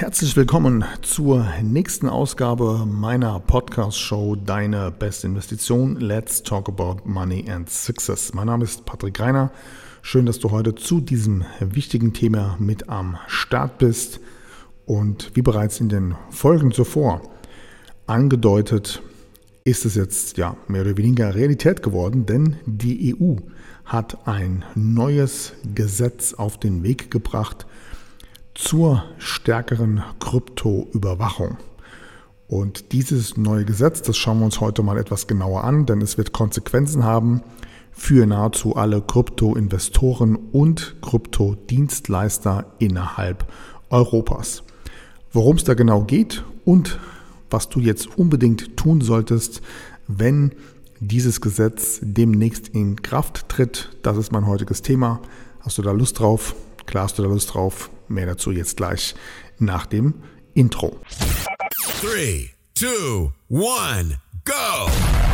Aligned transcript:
Herzlich 0.00 0.34
willkommen 0.34 0.82
zur 1.02 1.46
nächsten 1.62 2.08
Ausgabe 2.08 2.86
meiner 2.86 3.38
Podcast-Show 3.38 4.34
Deine 4.34 4.90
beste 4.90 5.26
Investition. 5.26 5.96
Let's 5.96 6.42
talk 6.42 6.70
about 6.70 7.02
money 7.04 7.44
and 7.50 7.68
success. 7.68 8.32
Mein 8.32 8.46
Name 8.46 8.64
ist 8.64 8.86
Patrick 8.86 9.20
Reiner. 9.20 9.52
Schön, 10.00 10.24
dass 10.24 10.38
du 10.38 10.52
heute 10.52 10.74
zu 10.74 11.02
diesem 11.02 11.44
wichtigen 11.60 12.14
Thema 12.14 12.56
mit 12.58 12.88
am 12.88 13.18
Start 13.26 13.76
bist. 13.76 14.20
Und 14.86 15.32
wie 15.34 15.42
bereits 15.42 15.80
in 15.80 15.90
den 15.90 16.14
Folgen 16.30 16.72
zuvor 16.72 17.20
angedeutet, 18.06 19.02
ist 19.64 19.84
es 19.84 19.96
jetzt 19.96 20.38
ja 20.38 20.56
mehr 20.66 20.80
oder 20.80 20.96
weniger 20.96 21.34
Realität 21.34 21.82
geworden, 21.82 22.24
denn 22.24 22.56
die 22.64 23.14
EU 23.14 23.36
hat 23.84 24.26
ein 24.26 24.64
neues 24.74 25.52
Gesetz 25.74 26.32
auf 26.32 26.58
den 26.58 26.84
Weg 26.84 27.10
gebracht, 27.10 27.66
zur 28.60 29.04
stärkeren 29.18 30.02
Kryptoüberwachung. 30.20 31.56
Und 32.46 32.92
dieses 32.92 33.36
neue 33.36 33.64
Gesetz, 33.64 34.02
das 34.02 34.18
schauen 34.18 34.40
wir 34.40 34.44
uns 34.44 34.60
heute 34.60 34.82
mal 34.82 34.98
etwas 34.98 35.26
genauer 35.26 35.64
an, 35.64 35.86
denn 35.86 36.02
es 36.02 36.18
wird 36.18 36.32
Konsequenzen 36.32 37.04
haben 37.04 37.42
für 37.92 38.26
nahezu 38.26 38.76
alle 38.76 39.00
Kryptoinvestoren 39.00 40.36
und 40.36 40.96
Kryptodienstleister 41.00 42.66
innerhalb 42.78 43.46
Europas. 43.88 44.62
Worum 45.32 45.56
es 45.56 45.64
da 45.64 45.74
genau 45.74 46.02
geht 46.02 46.44
und 46.64 46.98
was 47.50 47.68
du 47.68 47.80
jetzt 47.80 48.18
unbedingt 48.18 48.76
tun 48.76 49.00
solltest, 49.00 49.62
wenn 50.06 50.52
dieses 51.00 51.40
Gesetz 51.40 52.00
demnächst 52.02 52.68
in 52.68 53.00
Kraft 53.00 53.48
tritt, 53.48 53.90
das 54.02 54.18
ist 54.18 54.32
mein 54.32 54.46
heutiges 54.46 54.82
Thema. 54.82 55.20
Hast 55.60 55.78
du 55.78 55.82
da 55.82 55.92
Lust 55.92 56.20
drauf? 56.20 56.54
Klar 56.86 57.04
hast 57.04 57.18
du 57.18 57.22
da 57.22 57.28
Lust 57.28 57.54
drauf. 57.54 57.90
Mehr 58.08 58.26
dazu 58.26 58.50
jetzt 58.50 58.76
gleich 58.76 59.14
nach 59.58 59.86
dem 59.86 60.22
Intro. 60.54 61.00
3, 62.02 62.50
2, 62.74 63.32
1. 63.98 64.18
go. 64.44 65.09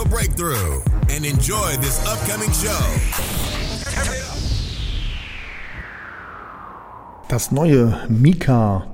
breakthrough 0.00 0.80
and 1.10 1.26
enjoy 1.26 1.76
this 1.82 2.00
upcoming 2.06 2.50
show. 2.54 2.82
Das 7.28 7.52
neue 7.52 7.98
Mika 8.08 8.86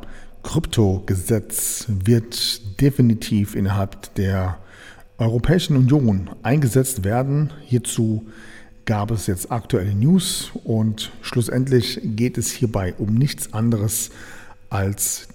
Kryptogesetz 0.43 1.87
wird 1.89 2.81
definitiv 2.81 3.55
innerhalb 3.55 4.13
der 4.17 4.59
Europäischen 5.19 5.77
Union 5.77 6.31
eingesetzt 6.43 7.05
werden. 7.05 7.53
Hierzu 7.65 8.27
gab 8.85 9.13
es 9.13 9.29
jetzt 9.29 9.53
aktuelle 9.53 9.95
News 9.95 10.51
und 10.65 11.13
schlussendlich 11.23 12.01
geht 12.03 12.39
es 12.39 12.51
hierbei 12.51 12.95
um 12.99 13.15
nichts 13.15 13.53
anderes 13.53 14.11
als 14.69 15.29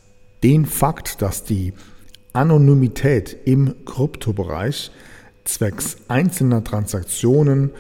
den 0.44 0.66
Fakt, 0.66 1.22
dass 1.22 1.46
die 1.46 1.74
Anonymität 2.34 3.38
im 3.46 3.86
Kryptobereich 3.86 4.92
zwecks 5.46 5.98
einzelner 6.08 6.64
Transaktionen 6.64 7.72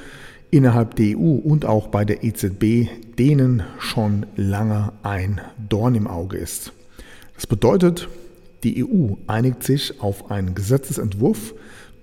innerhalb 0.51 0.95
der 0.95 1.17
EU 1.17 1.35
und 1.35 1.65
auch 1.65 1.87
bei 1.87 2.05
der 2.05 2.23
EZB 2.23 2.87
denen 3.17 3.63
schon 3.79 4.25
lange 4.35 4.93
ein 5.01 5.41
Dorn 5.57 5.95
im 5.95 6.07
Auge 6.07 6.37
ist. 6.37 6.73
Das 7.35 7.47
bedeutet, 7.47 8.07
die 8.63 8.85
EU 8.85 9.15
einigt 9.27 9.63
sich 9.63 9.99
auf 10.01 10.31
einen 10.31 10.55
Gesetzesentwurf 10.55 11.53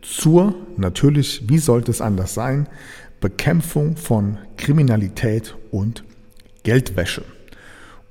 zur, 0.02 0.54
natürlich, 0.76 1.48
wie 1.48 1.58
sollte 1.58 1.90
es 1.90 2.00
anders 2.00 2.34
sein, 2.34 2.68
Bekämpfung 3.20 3.96
von 3.96 4.38
Kriminalität 4.56 5.54
und 5.70 6.04
Geldwäsche. 6.62 7.22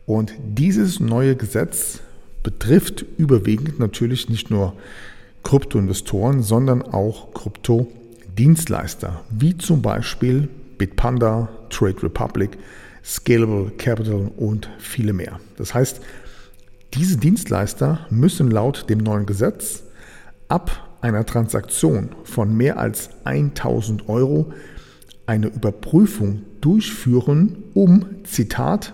Und 0.05 0.33
dieses 0.39 0.99
neue 0.99 1.35
Gesetz 1.35 1.99
betrifft 2.43 3.05
überwiegend 3.17 3.79
natürlich 3.79 4.29
nicht 4.29 4.49
nur 4.49 4.73
Kryptoinvestoren, 5.43 6.41
sondern 6.41 6.81
auch 6.81 7.33
Kryptodienstleister, 7.33 9.21
wie 9.29 9.57
zum 9.57 9.81
Beispiel 9.81 10.49
Bitpanda, 10.77 11.49
Trade 11.69 12.03
Republic, 12.03 12.57
Scalable 13.03 13.71
Capital 13.77 14.31
und 14.37 14.69
viele 14.77 15.13
mehr. 15.13 15.39
Das 15.57 15.73
heißt, 15.73 16.01
diese 16.93 17.17
Dienstleister 17.17 18.07
müssen 18.09 18.49
laut 18.49 18.89
dem 18.89 18.99
neuen 18.99 19.25
Gesetz 19.25 19.83
ab 20.47 20.89
einer 21.01 21.25
Transaktion 21.25 22.09
von 22.23 22.55
mehr 22.55 22.79
als 22.79 23.09
1000 23.23 24.09
Euro 24.09 24.51
eine 25.25 25.47
Überprüfung 25.47 26.41
durchführen, 26.61 27.63
um, 27.73 28.23
Zitat, 28.23 28.93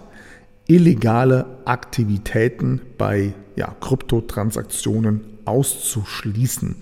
illegale 0.67 1.45
Aktivitäten 1.65 2.81
bei 2.97 3.33
ja, 3.55 3.75
Kryptotransaktionen 3.79 5.34
auszuschließen. 5.45 6.75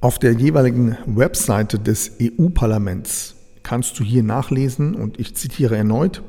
Auf 0.00 0.18
der 0.18 0.32
jeweiligen 0.32 0.96
Webseite 1.06 1.78
des 1.78 2.12
EU-Parlaments 2.20 3.34
kannst 3.62 3.98
du 3.98 4.04
hier 4.04 4.22
nachlesen 4.22 4.94
und 4.94 5.18
ich 5.18 5.34
zitiere 5.34 5.76
erneut, 5.76 6.22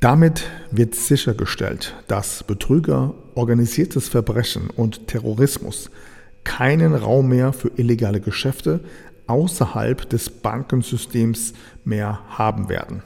damit 0.00 0.44
wird 0.70 0.94
sichergestellt, 0.94 1.94
dass 2.06 2.42
Betrüger, 2.44 3.14
organisiertes 3.34 4.08
Verbrechen 4.08 4.70
und 4.70 5.06
Terrorismus 5.08 5.90
keinen 6.44 6.94
Raum 6.94 7.28
mehr 7.28 7.52
für 7.52 7.70
illegale 7.76 8.20
Geschäfte 8.20 8.80
außerhalb 9.26 10.08
des 10.08 10.30
Bankensystems 10.30 11.52
mehr 11.84 12.20
haben 12.28 12.68
werden. 12.68 13.02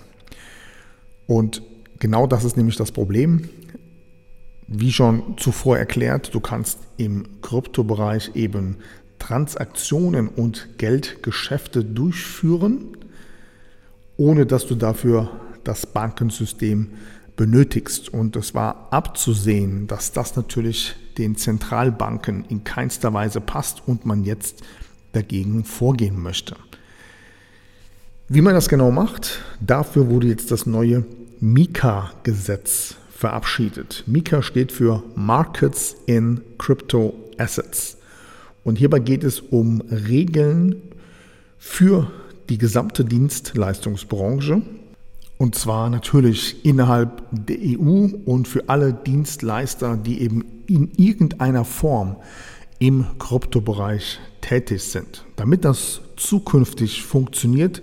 Und 1.26 1.62
Genau 2.02 2.26
das 2.26 2.42
ist 2.42 2.56
nämlich 2.56 2.74
das 2.74 2.90
Problem. 2.90 3.48
Wie 4.74 4.90
schon 4.90 5.36
zuvor 5.36 5.76
erklärt, 5.76 6.34
du 6.34 6.40
kannst 6.40 6.78
im 6.96 7.42
Kryptobereich 7.42 8.30
eben 8.34 8.78
Transaktionen 9.18 10.28
und 10.28 10.78
Geldgeschäfte 10.78 11.84
durchführen, 11.84 12.96
ohne 14.16 14.46
dass 14.46 14.66
du 14.66 14.74
dafür 14.74 15.28
das 15.62 15.84
Bankensystem 15.84 16.88
benötigst. 17.36 18.08
Und 18.08 18.34
es 18.36 18.54
war 18.54 18.88
abzusehen, 18.90 19.88
dass 19.88 20.12
das 20.12 20.36
natürlich 20.36 20.96
den 21.18 21.36
Zentralbanken 21.36 22.46
in 22.48 22.64
keinster 22.64 23.12
Weise 23.12 23.42
passt 23.42 23.82
und 23.86 24.06
man 24.06 24.24
jetzt 24.24 24.62
dagegen 25.12 25.64
vorgehen 25.64 26.18
möchte. 26.18 26.56
Wie 28.28 28.40
man 28.40 28.54
das 28.54 28.70
genau 28.70 28.90
macht, 28.90 29.42
dafür 29.60 30.08
wurde 30.08 30.28
jetzt 30.28 30.50
das 30.50 30.64
neue 30.64 31.04
Mika-Gesetz 31.40 32.96
verabschiedet. 33.22 34.02
Mika 34.08 34.42
steht 34.42 34.72
für 34.72 35.04
Markets 35.14 35.94
in 36.06 36.40
Crypto 36.58 37.14
Assets. 37.38 37.96
Und 38.64 38.78
hierbei 38.78 38.98
geht 38.98 39.22
es 39.22 39.38
um 39.38 39.80
Regeln 39.82 40.82
für 41.56 42.10
die 42.48 42.58
gesamte 42.58 43.04
Dienstleistungsbranche. 43.04 44.62
Und 45.38 45.54
zwar 45.54 45.88
natürlich 45.88 46.64
innerhalb 46.64 47.22
der 47.30 47.58
EU 47.60 48.08
und 48.24 48.48
für 48.48 48.68
alle 48.68 48.92
Dienstleister, 48.92 49.96
die 49.96 50.20
eben 50.20 50.44
in 50.66 50.90
irgendeiner 50.96 51.64
Form 51.64 52.16
im 52.80 53.06
Kryptobereich 53.20 54.18
tätig 54.40 54.82
sind. 54.82 55.24
Damit 55.36 55.64
das 55.64 56.00
zukünftig 56.16 57.04
funktioniert, 57.04 57.82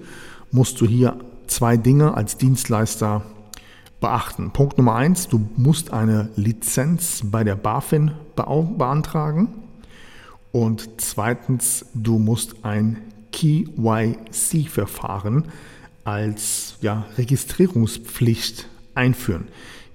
musst 0.52 0.82
du 0.82 0.86
hier 0.86 1.18
zwei 1.48 1.78
Dinge 1.78 2.16
als 2.16 2.36
Dienstleister 2.36 3.24
beachten. 4.00 4.52
Punkt 4.52 4.78
Nummer 4.78 4.96
eins, 4.96 5.28
du 5.28 5.50
musst 5.56 5.92
eine 5.92 6.30
Lizenz 6.36 7.24
bei 7.26 7.44
der 7.44 7.56
BaFin 7.56 8.12
beantragen. 8.36 9.50
Und 10.52 10.90
zweitens, 10.98 11.86
du 11.94 12.18
musst 12.18 12.64
ein 12.64 13.02
KYC-Verfahren 13.32 15.46
als 16.04 16.78
ja, 16.82 17.06
Registrierungspflicht 17.18 18.68
einführen. 18.96 19.48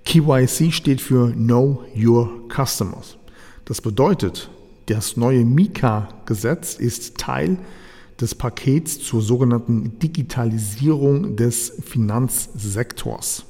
KYC 0.04 0.70
steht 0.70 1.00
für 1.00 1.32
Know 1.32 1.82
Your 1.96 2.48
Customers. 2.54 3.16
Das 3.64 3.80
bedeutet, 3.80 4.48
das 4.86 5.16
neue 5.16 5.44
Mika-Gesetz 5.44 6.74
ist 6.74 7.16
Teil 7.16 7.58
des 8.20 8.34
Pakets 8.34 9.00
zur 9.00 9.22
sogenannten 9.22 9.98
Digitalisierung 9.98 11.36
des 11.36 11.72
Finanzsektors. 11.82 13.46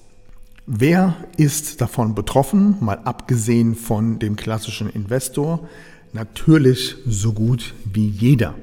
Wer 0.66 1.14
ist 1.36 1.82
davon 1.82 2.14
betroffen, 2.14 2.76
mal 2.80 2.98
abgesehen 3.04 3.74
von 3.74 4.18
dem 4.18 4.34
klassischen 4.34 4.88
Investor? 4.88 5.68
Natürlich 6.14 6.96
so 7.06 7.34
gut 7.34 7.74
wie 7.84 8.08
jeder, 8.08 8.54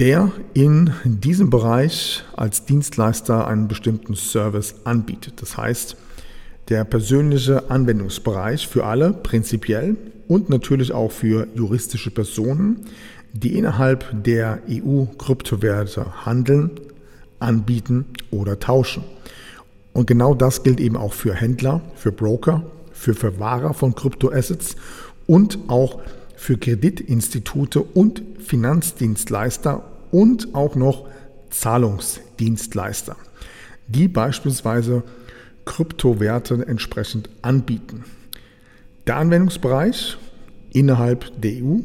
der 0.00 0.32
in 0.54 0.90
diesem 1.04 1.50
Bereich 1.50 2.24
als 2.36 2.64
Dienstleister 2.64 3.46
einen 3.46 3.68
bestimmten 3.68 4.16
Service 4.16 4.74
anbietet. 4.82 5.40
Das 5.40 5.56
heißt, 5.56 5.96
der 6.68 6.82
persönliche 6.82 7.70
Anwendungsbereich 7.70 8.66
für 8.66 8.84
alle 8.84 9.12
prinzipiell 9.12 9.96
und 10.26 10.50
natürlich 10.50 10.90
auch 10.90 11.12
für 11.12 11.46
juristische 11.54 12.10
Personen, 12.10 12.86
die 13.32 13.56
innerhalb 13.56 14.24
der 14.24 14.60
EU 14.68 15.04
Kryptowerte 15.16 16.26
handeln, 16.26 16.72
anbieten 17.38 18.06
oder 18.32 18.58
tauschen. 18.58 19.04
Und 19.92 20.06
genau 20.06 20.34
das 20.34 20.62
gilt 20.62 20.80
eben 20.80 20.96
auch 20.96 21.12
für 21.12 21.34
Händler, 21.34 21.82
für 21.94 22.12
Broker, 22.12 22.62
für 22.92 23.14
Verwahrer 23.14 23.74
von 23.74 23.94
Kryptoassets 23.94 24.76
und 25.26 25.58
auch 25.68 26.00
für 26.36 26.56
Kreditinstitute 26.58 27.82
und 27.82 28.22
Finanzdienstleister 28.38 29.84
und 30.10 30.54
auch 30.54 30.74
noch 30.74 31.06
Zahlungsdienstleister, 31.50 33.16
die 33.86 34.08
beispielsweise 34.08 35.02
Kryptowerte 35.64 36.66
entsprechend 36.66 37.28
anbieten. 37.42 38.04
Der 39.06 39.16
Anwendungsbereich 39.16 40.16
innerhalb 40.72 41.40
der 41.40 41.52
EU 41.62 41.78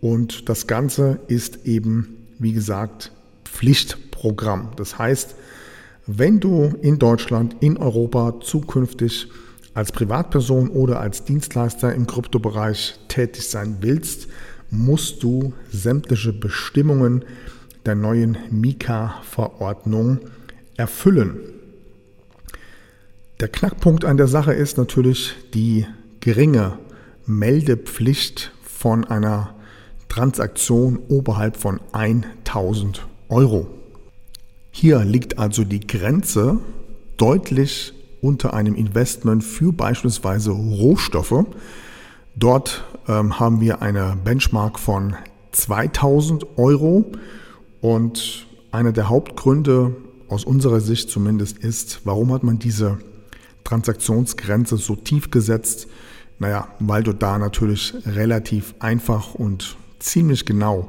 und 0.00 0.48
das 0.48 0.66
Ganze 0.66 1.20
ist 1.28 1.66
eben, 1.66 2.16
wie 2.38 2.52
gesagt, 2.52 3.12
Pflichtprogramm. 3.44 4.70
Das 4.76 4.98
heißt, 4.98 5.34
wenn 6.18 6.40
du 6.40 6.72
in 6.82 6.98
Deutschland, 6.98 7.54
in 7.60 7.76
Europa 7.76 8.40
zukünftig 8.40 9.28
als 9.74 9.92
Privatperson 9.92 10.68
oder 10.68 10.98
als 10.98 11.22
Dienstleister 11.22 11.94
im 11.94 12.08
Kryptobereich 12.08 12.98
tätig 13.06 13.48
sein 13.48 13.76
willst, 13.80 14.26
musst 14.70 15.22
du 15.22 15.52
sämtliche 15.70 16.32
Bestimmungen 16.32 17.24
der 17.86 17.94
neuen 17.94 18.38
Mika-Verordnung 18.50 20.18
erfüllen. 20.76 21.38
Der 23.38 23.46
Knackpunkt 23.46 24.04
an 24.04 24.16
der 24.16 24.26
Sache 24.26 24.52
ist 24.52 24.78
natürlich 24.78 25.36
die 25.54 25.86
geringe 26.18 26.78
Meldepflicht 27.24 28.50
von 28.62 29.04
einer 29.04 29.54
Transaktion 30.08 30.98
oberhalb 31.08 31.56
von 31.56 31.80
1000 31.92 33.06
Euro. 33.28 33.79
Hier 34.70 35.04
liegt 35.04 35.38
also 35.38 35.64
die 35.64 35.80
Grenze 35.80 36.58
deutlich 37.16 37.92
unter 38.20 38.54
einem 38.54 38.74
Investment 38.74 39.42
für 39.44 39.72
beispielsweise 39.72 40.50
Rohstoffe. 40.50 41.44
Dort 42.36 42.84
ähm, 43.08 43.40
haben 43.40 43.60
wir 43.60 43.82
eine 43.82 44.16
Benchmark 44.22 44.78
von 44.78 45.16
2000 45.52 46.58
Euro 46.58 47.04
und 47.80 48.46
einer 48.70 48.92
der 48.92 49.08
Hauptgründe 49.08 49.96
aus 50.28 50.44
unserer 50.44 50.80
Sicht 50.80 51.10
zumindest 51.10 51.58
ist, 51.58 52.00
warum 52.04 52.32
hat 52.32 52.44
man 52.44 52.58
diese 52.58 52.98
Transaktionsgrenze 53.64 54.76
so 54.76 54.94
tief 54.94 55.30
gesetzt? 55.30 55.88
Naja, 56.38 56.68
weil 56.78 57.02
du 57.02 57.12
da 57.12 57.36
natürlich 57.38 57.94
relativ 58.06 58.74
einfach 58.78 59.34
und 59.34 59.76
ziemlich 59.98 60.46
genau 60.46 60.88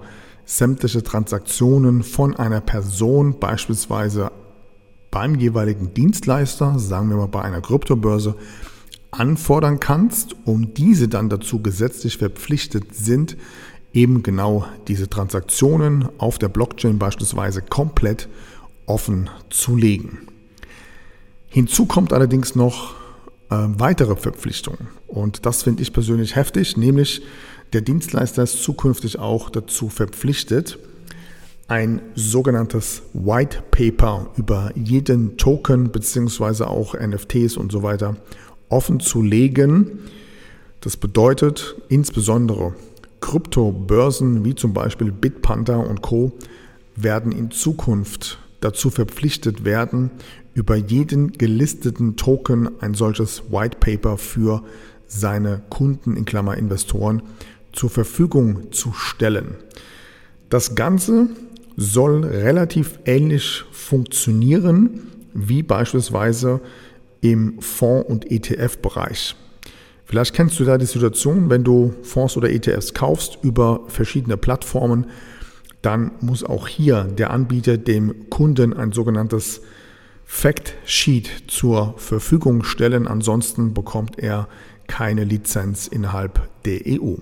sämtliche 0.51 1.01
Transaktionen 1.01 2.03
von 2.03 2.35
einer 2.35 2.59
Person, 2.59 3.39
beispielsweise 3.39 4.31
beim 5.09 5.35
jeweiligen 5.35 5.93
Dienstleister, 5.93 6.77
sagen 6.77 7.09
wir 7.09 7.15
mal 7.15 7.27
bei 7.27 7.41
einer 7.41 7.61
Kryptobörse, 7.61 8.35
anfordern 9.11 9.79
kannst 9.79 10.35
und 10.45 10.77
diese 10.77 11.07
dann 11.07 11.29
dazu 11.29 11.61
gesetzlich 11.61 12.17
verpflichtet 12.17 12.93
sind, 12.93 13.37
eben 13.93 14.23
genau 14.23 14.65
diese 14.89 15.09
Transaktionen 15.09 16.09
auf 16.17 16.37
der 16.37 16.49
Blockchain 16.49 16.99
beispielsweise 16.99 17.61
komplett 17.61 18.27
offen 18.85 19.29
zu 19.49 19.77
legen. 19.77 20.27
Hinzu 21.47 21.85
kommt 21.85 22.11
allerdings 22.11 22.55
noch 22.55 22.95
äh, 23.49 23.55
weitere 23.55 24.17
Verpflichtungen 24.17 24.89
und 25.07 25.45
das 25.45 25.63
finde 25.63 25.81
ich 25.81 25.93
persönlich 25.93 26.35
heftig, 26.35 26.75
nämlich 26.75 27.21
der 27.73 27.81
Dienstleister 27.81 28.43
ist 28.43 28.63
zukünftig 28.63 29.19
auch 29.19 29.49
dazu 29.49 29.89
verpflichtet, 29.89 30.77
ein 31.67 32.01
sogenanntes 32.15 33.01
White 33.13 33.63
Paper 33.71 34.29
über 34.35 34.71
jeden 34.75 35.37
Token 35.37 35.91
beziehungsweise 35.91 36.67
auch 36.67 36.95
NFTs 36.95 37.55
und 37.55 37.71
so 37.71 37.81
weiter 37.81 38.17
offen 38.67 38.99
zu 38.99 39.21
legen. 39.21 39.99
Das 40.81 40.97
bedeutet 40.97 41.75
insbesondere 41.87 42.73
Kryptobörsen 43.21 44.43
wie 44.43 44.55
zum 44.55 44.73
Beispiel 44.73 45.13
Bitpanther 45.13 45.79
und 45.87 46.01
Co. 46.01 46.33
werden 46.97 47.31
in 47.31 47.51
Zukunft 47.51 48.39
dazu 48.59 48.89
verpflichtet 48.89 49.63
werden, 49.63 50.11
über 50.53 50.75
jeden 50.75 51.31
gelisteten 51.31 52.17
Token 52.17 52.69
ein 52.81 52.95
solches 52.95 53.43
White 53.49 53.77
Paper 53.79 54.17
für 54.17 54.63
seine 55.07 55.61
Kunden 55.69 56.17
in 56.17 56.25
Klammer 56.25 56.57
Investoren 56.57 57.21
zur 57.71 57.89
Verfügung 57.89 58.71
zu 58.71 58.93
stellen. 58.93 59.55
Das 60.49 60.75
Ganze 60.75 61.27
soll 61.77 62.25
relativ 62.25 62.99
ähnlich 63.05 63.63
funktionieren 63.71 65.11
wie 65.33 65.63
beispielsweise 65.63 66.61
im 67.21 67.61
Fonds- 67.61 68.09
und 68.09 68.29
ETF-Bereich. 68.29 69.35
Vielleicht 70.05 70.33
kennst 70.33 70.59
du 70.59 70.65
da 70.65 70.77
die 70.77 70.85
Situation, 70.85 71.49
wenn 71.49 71.63
du 71.63 71.93
Fonds 72.01 72.35
oder 72.35 72.49
ETFs 72.49 72.93
kaufst 72.93 73.39
über 73.43 73.81
verschiedene 73.87 74.35
Plattformen, 74.35 75.05
dann 75.81 76.11
muss 76.19 76.43
auch 76.43 76.67
hier 76.67 77.05
der 77.05 77.31
Anbieter 77.31 77.77
dem 77.77 78.29
Kunden 78.29 78.73
ein 78.73 78.91
sogenanntes 78.91 79.61
Fact 80.25 80.75
Sheet 80.85 81.29
zur 81.47 81.93
Verfügung 81.97 82.63
stellen. 82.63 83.07
Ansonsten 83.07 83.73
bekommt 83.73 84.19
er 84.19 84.47
keine 84.87 85.23
Lizenz 85.23 85.87
innerhalb 85.87 86.49
der 86.65 86.81
EU. 86.85 87.15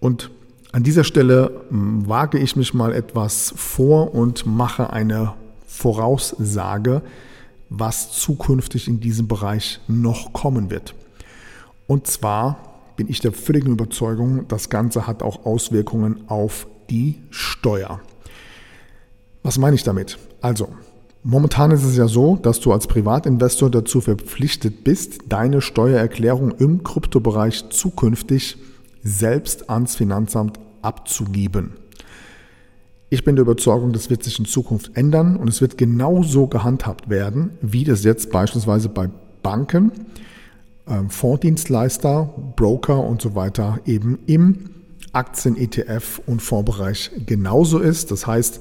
Und 0.00 0.30
an 0.72 0.82
dieser 0.82 1.04
Stelle 1.04 1.64
hm, 1.70 2.08
wage 2.08 2.38
ich 2.38 2.56
mich 2.56 2.74
mal 2.74 2.92
etwas 2.92 3.54
vor 3.56 4.14
und 4.14 4.46
mache 4.46 4.90
eine 4.90 5.34
Voraussage, 5.66 7.02
was 7.68 8.12
zukünftig 8.12 8.88
in 8.88 9.00
diesem 9.00 9.28
Bereich 9.28 9.80
noch 9.88 10.32
kommen 10.32 10.70
wird. 10.70 10.94
Und 11.86 12.06
zwar 12.06 12.58
bin 12.96 13.08
ich 13.08 13.20
der 13.20 13.32
völligen 13.32 13.72
Überzeugung, 13.72 14.48
das 14.48 14.70
Ganze 14.70 15.06
hat 15.06 15.22
auch 15.22 15.44
Auswirkungen 15.44 16.28
auf 16.28 16.66
die 16.90 17.20
Steuer. 17.30 18.00
Was 19.42 19.58
meine 19.58 19.76
ich 19.76 19.82
damit? 19.82 20.18
Also, 20.40 20.68
momentan 21.22 21.70
ist 21.70 21.84
es 21.84 21.96
ja 21.96 22.08
so, 22.08 22.36
dass 22.36 22.60
du 22.60 22.72
als 22.72 22.86
Privatinvestor 22.86 23.70
dazu 23.70 24.00
verpflichtet 24.00 24.82
bist, 24.84 25.20
deine 25.28 25.60
Steuererklärung 25.60 26.52
im 26.52 26.82
Kryptobereich 26.82 27.68
zukünftig 27.70 28.56
selbst 29.06 29.70
ans 29.70 29.94
Finanzamt 29.94 30.58
abzugeben. 30.82 31.74
Ich 33.08 33.24
bin 33.24 33.36
der 33.36 33.42
Überzeugung, 33.42 33.92
das 33.92 34.10
wird 34.10 34.24
sich 34.24 34.38
in 34.38 34.46
Zukunft 34.46 34.96
ändern 34.96 35.36
und 35.36 35.48
es 35.48 35.60
wird 35.60 35.78
genauso 35.78 36.48
gehandhabt 36.48 37.08
werden, 37.08 37.50
wie 37.62 37.84
das 37.84 38.02
jetzt 38.02 38.32
beispielsweise 38.32 38.88
bei 38.88 39.08
Banken, 39.44 39.92
ähm, 40.88 41.08
Fondsdienstleister, 41.08 42.34
Broker 42.56 43.04
und 43.04 43.22
so 43.22 43.36
weiter 43.36 43.78
eben 43.86 44.18
im 44.26 44.70
Aktien, 45.12 45.56
ETF 45.56 46.20
und 46.26 46.42
Fondsbereich 46.42 47.12
genauso 47.26 47.78
ist. 47.78 48.10
Das 48.10 48.26
heißt, 48.26 48.60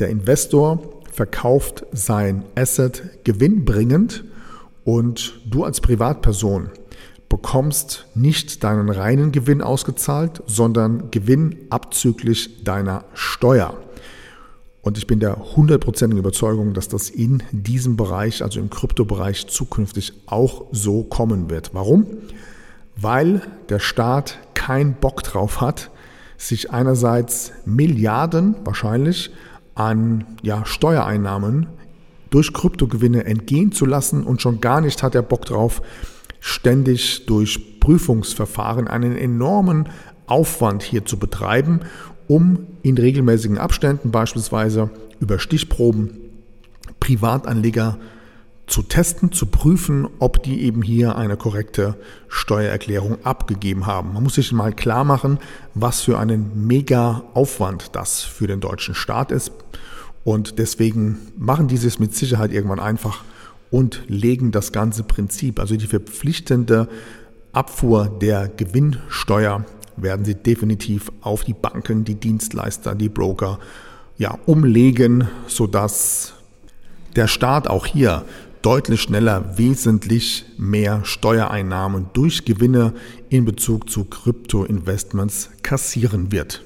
der 0.00 0.08
Investor 0.08 1.02
verkauft 1.12 1.86
sein 1.92 2.44
Asset 2.56 3.24
gewinnbringend 3.24 4.24
und 4.84 5.40
du 5.48 5.62
als 5.62 5.80
Privatperson 5.80 6.70
bekommst 7.36 8.06
nicht 8.14 8.64
deinen 8.64 8.88
reinen 8.88 9.30
Gewinn 9.30 9.60
ausgezahlt, 9.60 10.42
sondern 10.46 11.10
Gewinn 11.10 11.66
abzüglich 11.68 12.64
deiner 12.64 13.04
Steuer. 13.12 13.74
Und 14.80 14.96
ich 14.96 15.06
bin 15.06 15.20
der 15.20 15.36
hundertprozentigen 15.54 16.18
Überzeugung, 16.18 16.72
dass 16.72 16.88
das 16.88 17.10
in 17.10 17.42
diesem 17.52 17.98
Bereich, 17.98 18.42
also 18.42 18.58
im 18.58 18.70
Kryptobereich, 18.70 19.48
zukünftig 19.48 20.14
auch 20.24 20.64
so 20.72 21.02
kommen 21.02 21.50
wird. 21.50 21.74
Warum? 21.74 22.06
Weil 22.96 23.42
der 23.68 23.80
Staat 23.80 24.38
keinen 24.54 24.94
Bock 24.94 25.22
drauf 25.22 25.60
hat, 25.60 25.90
sich 26.38 26.70
einerseits 26.70 27.52
Milliarden 27.66 28.56
wahrscheinlich 28.64 29.30
an 29.74 30.24
ja, 30.40 30.64
Steuereinnahmen 30.64 31.66
durch 32.30 32.54
Kryptogewinne 32.54 33.26
entgehen 33.26 33.72
zu 33.72 33.84
lassen 33.84 34.24
und 34.24 34.40
schon 34.40 34.62
gar 34.62 34.80
nicht 34.80 35.02
hat 35.02 35.14
er 35.14 35.22
Bock 35.22 35.44
drauf, 35.44 35.82
ständig 36.40 37.26
durch 37.26 37.80
Prüfungsverfahren 37.80 38.88
einen 38.88 39.16
enormen 39.16 39.88
Aufwand 40.26 40.82
hier 40.82 41.04
zu 41.04 41.18
betreiben, 41.18 41.80
um 42.28 42.66
in 42.82 42.98
regelmäßigen 42.98 43.58
Abständen 43.58 44.10
beispielsweise 44.10 44.90
über 45.20 45.38
Stichproben 45.38 46.18
Privatanleger 47.00 47.98
zu 48.66 48.82
testen, 48.82 49.30
zu 49.30 49.46
prüfen, 49.46 50.08
ob 50.18 50.42
die 50.42 50.62
eben 50.62 50.82
hier 50.82 51.16
eine 51.16 51.36
korrekte 51.36 51.94
Steuererklärung 52.28 53.18
abgegeben 53.24 53.86
haben. 53.86 54.12
Man 54.12 54.24
muss 54.24 54.34
sich 54.34 54.50
mal 54.52 54.72
klar 54.72 55.04
machen, 55.04 55.38
was 55.74 56.00
für 56.00 56.18
einen 56.18 56.66
mega 56.66 57.22
Aufwand 57.34 57.94
das 57.94 58.22
für 58.22 58.48
den 58.48 58.60
deutschen 58.60 58.94
Staat 58.94 59.30
ist. 59.30 59.52
Und 60.24 60.58
deswegen 60.58 61.18
machen 61.38 61.68
die 61.68 61.76
es 61.76 62.00
mit 62.00 62.16
Sicherheit 62.16 62.52
irgendwann 62.52 62.80
einfach 62.80 63.22
und 63.70 64.02
legen 64.08 64.52
das 64.52 64.72
ganze 64.72 65.02
Prinzip, 65.02 65.58
also 65.58 65.76
die 65.76 65.86
verpflichtende 65.86 66.88
Abfuhr 67.52 68.08
der 68.20 68.48
Gewinnsteuer, 68.48 69.64
werden 69.96 70.24
sie 70.24 70.34
definitiv 70.34 71.10
auf 71.22 71.44
die 71.44 71.54
Banken, 71.54 72.04
die 72.04 72.16
Dienstleister, 72.16 72.94
die 72.94 73.08
Broker 73.08 73.58
ja, 74.18 74.38
umlegen, 74.46 75.28
sodass 75.46 76.34
der 77.16 77.28
Staat 77.28 77.66
auch 77.68 77.86
hier 77.86 78.24
deutlich 78.62 79.00
schneller 79.02 79.56
wesentlich 79.58 80.44
mehr 80.58 81.00
Steuereinnahmen 81.04 82.06
durch 82.12 82.44
Gewinne 82.44 82.92
in 83.28 83.44
Bezug 83.44 83.88
zu 83.88 84.04
Krypto-Investments 84.04 85.50
kassieren 85.62 86.32
wird. 86.32 86.62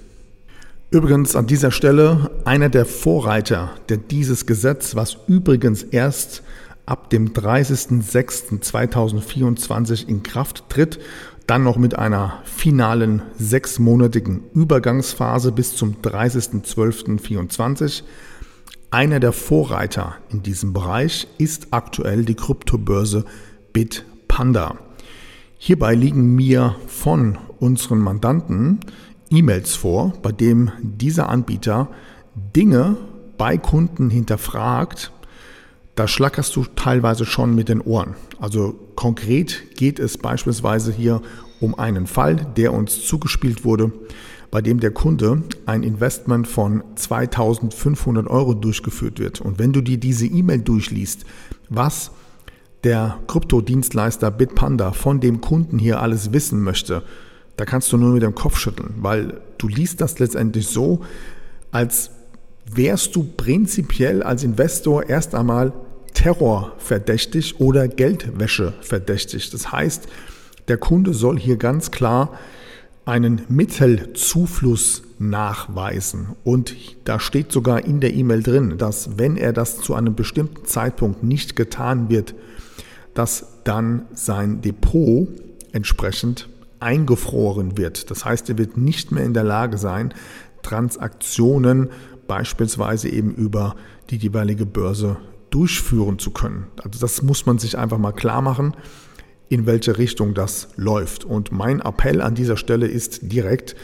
Übrigens 0.91 1.37
an 1.37 1.47
dieser 1.47 1.71
Stelle 1.71 2.31
einer 2.45 2.69
der 2.69 2.85
Vorreiter, 2.85 3.71
der 3.89 3.99
dieses 3.99 4.47
Gesetz, 4.47 4.97
was 4.97 5.19
übrigens 5.29 5.83
erst 5.83 6.43
ab 6.91 7.09
dem 7.11 7.33
30.06.2024 7.33 10.09
in 10.09 10.25
Kraft 10.25 10.69
tritt, 10.69 10.99
dann 11.47 11.63
noch 11.63 11.77
mit 11.77 11.97
einer 11.99 12.41
finalen 12.45 13.23
sechsmonatigen 13.39 14.43
Übergangsphase 14.55 15.53
bis 15.53 15.77
zum 15.77 15.97
30.12.24. 16.03 18.03
Einer 18.91 19.21
der 19.21 19.33
Vorreiter 19.33 20.17
in 20.31 20.43
diesem 20.43 20.73
Bereich 20.73 21.29
ist 21.39 21.69
aktuell 21.71 22.25
die 22.25 22.35
Kryptobörse 22.35 23.25
Bitpanda. 23.73 24.77
Hierbei 25.59 25.95
liegen 25.95 26.35
mir 26.35 26.75
von 26.89 27.39
unseren 27.61 28.01
Mandanten 28.01 28.81
E-Mails 29.31 29.77
vor, 29.77 30.13
bei 30.23 30.33
dem 30.33 30.73
dieser 30.83 31.29
Anbieter 31.29 31.87
Dinge 32.35 32.97
bei 33.39 33.59
Kunden 33.59 34.11
hinterfragt, 34.11 35.13
da 35.95 36.09
schlackerst 36.09 36.55
du 36.57 36.65
teilweise 36.77 37.27
schon 37.27 37.55
mit 37.55 37.69
den 37.69 37.81
Ohren. 37.81 38.15
Also 38.39 38.75
konkret 38.95 39.75
geht 39.77 39.99
es 39.99 40.19
beispielsweise 40.19 40.93
hier 40.93 41.21
um 41.61 41.79
einen 41.79 42.07
Fall, 42.07 42.37
der 42.57 42.73
uns 42.73 43.05
zugespielt 43.05 43.65
wurde, 43.65 43.93
bei 44.51 44.63
dem 44.63 44.81
der 44.81 44.91
Kunde 44.91 45.43
ein 45.67 45.83
Investment 45.83 46.49
von 46.49 46.83
2500 46.97 48.27
Euro 48.29 48.55
durchgeführt 48.55 49.19
wird. 49.19 49.41
Und 49.41 49.59
wenn 49.59 49.73
du 49.73 49.81
dir 49.81 49.99
diese 49.99 50.27
E-Mail 50.27 50.61
durchliest, 50.61 51.25
was 51.69 52.11
der 52.83 53.19
Kryptodienstleister 53.27 54.31
Bitpanda 54.31 54.93
von 54.93 55.21
dem 55.21 55.41
Kunden 55.41 55.79
hier 55.79 56.01
alles 56.01 56.33
wissen 56.33 56.63
möchte, 56.63 57.03
da 57.57 57.65
kannst 57.67 57.93
du 57.93 57.99
nur 57.99 58.15
mit 58.15 58.23
dem 58.23 58.35
Kopf 58.35 58.59
schütteln, 58.59 58.95
weil 59.01 59.41
du 59.59 59.69
liest 59.69 60.01
das 60.01 60.19
letztendlich 60.19 60.67
so, 60.69 61.01
als 61.71 62.11
wärst 62.73 63.17
du 63.17 63.25
prinzipiell 63.25 64.23
als 64.23 64.45
Investor 64.45 65.09
erst 65.09 65.35
einmal 65.35 65.73
terrorverdächtig 66.15 67.61
oder 67.61 67.89
Geldwäsche 67.89 68.75
verdächtig. 68.81 69.51
Das 69.51 69.73
heißt, 69.73 70.09
der 70.69 70.77
Kunde 70.77 71.15
soll 71.15 71.39
hier 71.39 71.57
ganz 71.57 71.91
klar 71.91 72.39
einen 73.05 73.43
Mittelzufluss 73.49 75.03
nachweisen. 75.19 76.29
Und 76.45 76.75
da 77.05 77.19
steht 77.19 77.51
sogar 77.53 77.85
in 77.85 78.01
der 78.01 78.15
E-Mail 78.15 78.43
drin, 78.43 78.79
dass 78.79 79.19
wenn 79.19 79.37
er 79.37 79.53
das 79.53 79.79
zu 79.79 79.95
einem 79.95 80.15
bestimmten 80.15 80.65
Zeitpunkt 80.65 81.23
nicht 81.23 81.57
getan 81.57 82.09
wird, 82.09 82.35
dass 83.15 83.47
dann 83.65 84.07
sein 84.13 84.61
Depot 84.61 85.29
entsprechend 85.73 86.49
eingefroren 86.79 87.77
wird. 87.77 88.11
Das 88.11 88.25
heißt, 88.25 88.49
er 88.49 88.59
wird 88.59 88.77
nicht 88.77 89.13
mehr 89.13 89.25
in 89.25 89.35
der 89.35 89.45
Lage 89.45 89.77
sein, 89.77 90.15
Transaktionen 90.63 91.91
beispielsweise 92.31 93.09
eben 93.09 93.35
über 93.35 93.75
die 94.11 94.17
jeweilige 94.17 94.65
Börse 94.65 95.17
durchführen 95.51 96.21
zu 96.21 96.31
können. 96.31 96.69
Also 96.81 97.01
das 97.01 97.23
muss 97.23 97.45
man 97.45 97.59
sich 97.59 97.77
einfach 97.77 97.99
mal 97.99 98.13
klar 98.13 98.41
machen, 98.41 98.77
in 99.49 99.67
welche 99.67 99.99
Richtung 99.99 100.33
das 100.33 100.69
läuft. 100.77 101.25
Und 101.25 101.51
mein 101.51 101.81
Appell 101.81 102.21
an 102.21 102.37
dieser 102.37 102.57
Stelle 102.57 102.87
ist 102.87 103.33
direkt 103.33 103.75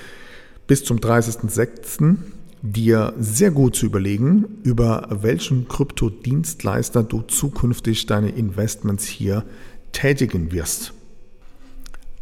bis 0.68 0.84
zum 0.84 0.98
30.06. 0.98 2.18
dir 2.62 3.14
sehr 3.18 3.50
gut 3.50 3.74
zu 3.74 3.84
überlegen, 3.84 4.44
über 4.62 5.08
welchen 5.10 5.66
Kryptodienstleister 5.66 7.02
du 7.02 7.22
zukünftig 7.22 8.06
deine 8.06 8.28
Investments 8.28 9.06
hier 9.06 9.44
tätigen 9.90 10.52
wirst. 10.52 10.92